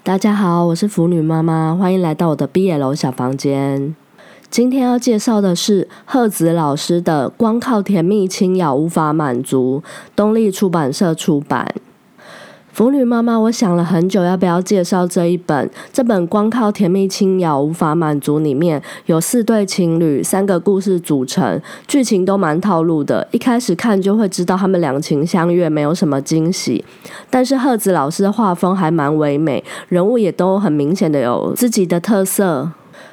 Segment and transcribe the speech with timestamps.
[0.00, 3.94] 大家好，我是腐女妈妈，欢迎来到我的 BL 小房间。
[4.50, 9.80] 今天要介绍的是贺子老师的《光靠甜蜜轻咬无法满足》，
[10.16, 11.72] 东立出版社出版。
[12.72, 15.70] 腐女妈妈，我想了很久，要不要介绍这一本？
[15.92, 23.28] 这本光靠甜蜜轻咬无法满足，里面有四对情侣，三个故事组成，剧情都蛮套路的。
[23.30, 26.82] 一开始看就会知道他们两情相悦，没有什么惊喜。
[27.28, 32.70] 但是贺子老师的画风还蛮唯美，人物也都很明显的有自己的特色。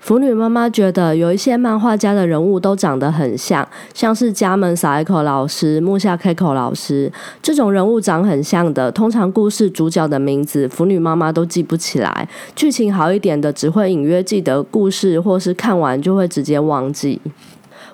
[0.00, 17.20] 腐女妈妈觉得有一些漫画家的人物都长得很像，像是家门撒一口老师、木下开口老师这种人物长很像的，通常故事主角的名字腐女妈妈都记不起来，剧情好一点的只会隐约记得故事，或是看完就会直接忘记。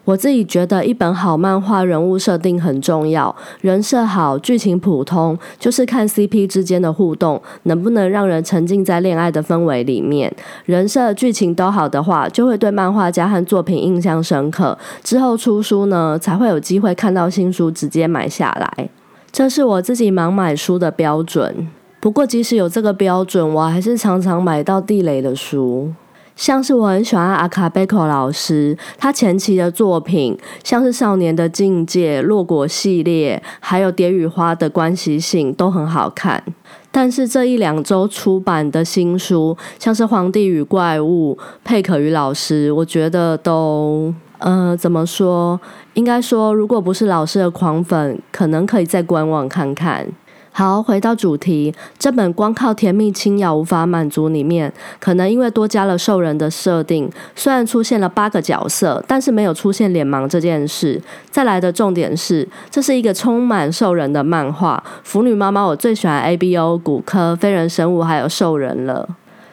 [0.07, 10.33] 我自己觉得，一本好漫画人物设定很重要，人设好，剧情普通，就是看 CP 之间的互动能不能让人沉浸在恋爱的氛围里面。
[10.65, 14.79] 人设、剧情都好的话，就会对漫画家和作品印象深刻。
[15.03, 18.89] 之后出书呢，才会有机会看到新书，直接买下来。
[19.33, 21.69] 这是我自己盲买书的标准。
[21.99, 25.93] 不过，即使有这个标准，我还是常常买到地雷的书。
[26.37, 36.43] 像是我很喜欢阿卡贝克老师，他前期的作品，像是《少年的境界》、《洛果》系列，还有《蝶与花的关系性》都很好看。
[36.93, 45.59] 但是这一两周出版的新书，像是《皇帝与怪物》、佩可与老师，我觉得都，呃，怎么说？
[45.95, 50.07] 应该说，如果不是老师的狂粉，可能可以再观望看看。
[50.59, 60.99] 好，回到主题，这本光靠甜蜜轻咬无法满足里面，可能因为多加了兽人的设定，虽然出现了八个角色，但是没有出现脸盲这件事。
[61.31, 64.83] 再来的重点是，这是一个充满兽人的漫画。
[65.03, 69.07] 腐女妈妈，我最喜欢 A B O、骨科、非人生物还有兽人了。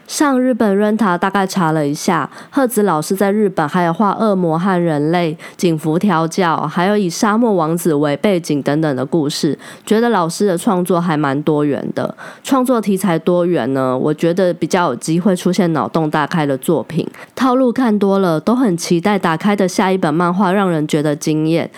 [0.07, 12.15] 上日本 Renta 大概查了一下，赫子老师在日本还有画恶魔和人类、警服调教，还有以沙漠王子为背景等等的故事，觉得老师的创作还蛮多元的。
[12.43, 17.07] 创作题材多元呢，我觉得比较有机会出现脑洞大开的作品。
[17.33, 21.69] 套路看多了，都很期待打开的下一本漫画让人觉得惊艳。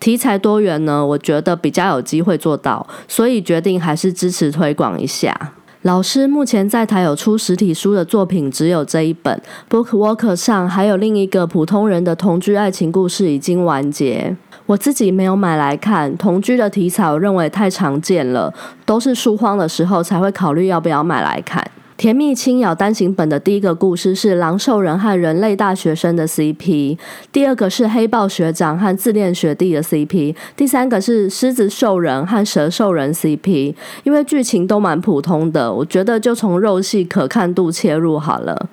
[0.00, 5.52] 题材多元呢，我觉得比较有机会做到，所以决定还是支持推广一下。
[5.84, 14.34] 老师目前在台有出实体书的作品只有这一本，Bookwalker 上还有另一个普通人的同居爱情故事已经完结。
[14.64, 18.50] 我自己没有买来看，同居的题材我认为太常见了，
[18.86, 21.62] 都是书荒的时候才会考虑要不要买来看。
[21.96, 26.98] 甜蜜轻咬单行本的第一个故事是狼兽人和人类大学生的 CP，
[27.30, 33.74] 第二个是黑豹学长和自恋学弟的 CP，第三个是狮子兽人和蛇兽人 CP。
[34.02, 38.68] 因为剧情都蛮普通的，我觉得就从肉系可看度切入好了。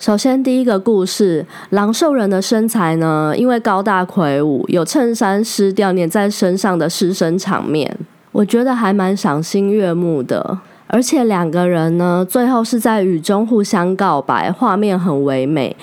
[0.00, 7.96] 首先第一个故事，狼兽人的身材呢，因为高大魁梧，有衬衫湿掉粘在身上的湿身场面，
[8.32, 10.58] 我觉得还蛮赏心悦目的。
[10.86, 15.76] 而且两个人呢，最后是在雨中互相告白，画面很唯美。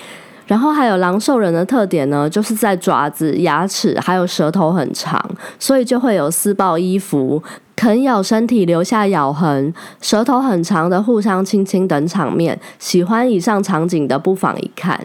[0.46, 5.18] 然后还有狼兽人的特点呢，就是在爪子、牙齿还有舌头很长，
[5.58, 7.42] 所以就会有撕爆衣服、
[7.74, 9.72] 啃咬身体留下咬痕、
[10.02, 12.60] 舌头很长的互相亲亲等场面。
[12.78, 15.00] 喜欢以上场景的，不妨一看。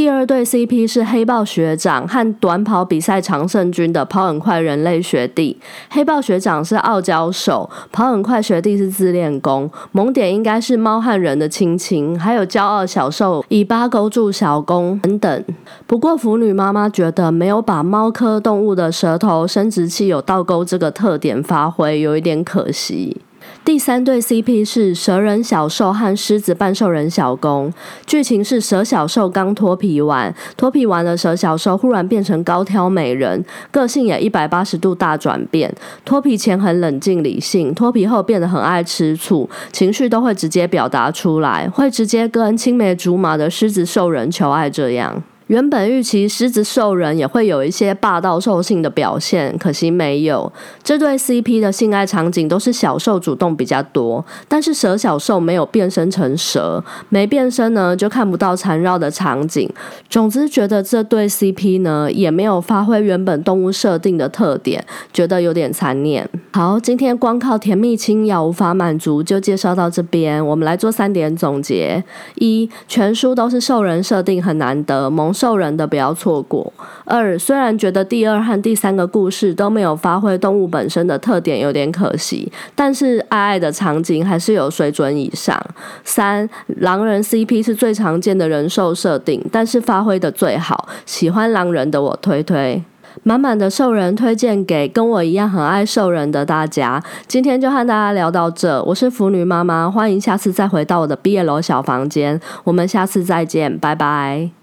[0.00, 5.54] 第二对 CP 是黑豹学长和短跑比赛常胜军的跑很快人类学弟。
[5.90, 9.70] 黑豹学长是傲娇手，跑很快学弟是自恋攻。
[9.92, 15.44] 萌点应该是猫和人的亲情，还有骄傲小兽尾巴勾住小攻等等。
[15.86, 23.18] 不过腐女妈妈觉得没有把猫科动物的舌头生殖器有倒钩这个特点发挥，有一点可惜。
[23.64, 27.72] 第三对 CP 是蛇人小兽和狮子半兽人小公。
[28.06, 35.72] 剧情是蛇小兽刚脱皮完，脱皮完的蛇小兽忽然变成高挑美人，个性也一百八十度大转变。
[36.04, 45.22] 脱皮前很冷静理性，脱皮后变得很爱吃醋，情绪都会直接表达出来，会直接跟青梅竹马的狮子兽人求爱这样。
[45.50, 50.52] 原本预期狮子兽人也会有一些霸道兽性的表现，可惜没有。
[50.80, 59.68] 这对 CP 的性爱场景都是小兽主动比较多，但是蛇小兽没有变身成蛇，没变身呢就看不到缠绕的场景。
[60.08, 66.28] 总之觉得这对 CP 呢也没有发挥原本动物设定的特点，觉得有点残念。
[66.52, 70.46] 好，今天光靠甜蜜轻咬无法满足，就介绍到这边。
[70.46, 72.04] 我们来做三点总结：
[72.36, 75.34] 一，全书都是兽人设定很难得萌。
[75.40, 76.70] 兽人的不要错过。
[77.06, 85.58] 二，虽然觉得第二和第三个故事都没有发挥动物本身的特点，有点可惜，但是爱爱的场景还是有水准以上。
[86.04, 92.82] 三，狼人 CP 是最常见的人兽设定，但是发挥的最好，喜欢狼人的我推推。
[93.24, 97.02] 满满的兽人推荐给跟我一样很爱兽人的大家。
[97.26, 104.59] 今天就和大家聊到这，我是腐女妈妈，欢迎下次再回到我的毕业楼小房间，我们下次再见，拜拜。